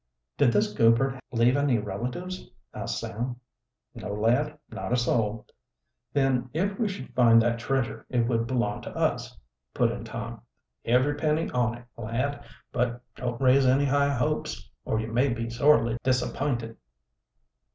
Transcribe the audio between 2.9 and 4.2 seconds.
Sam. "No,